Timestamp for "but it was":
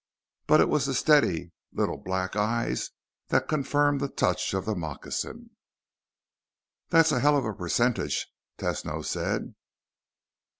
0.47-0.85